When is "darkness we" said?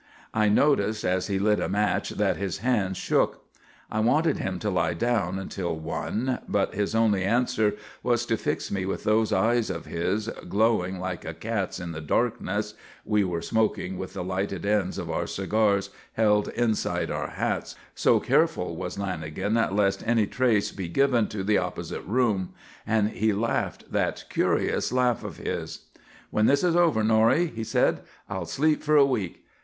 12.01-13.23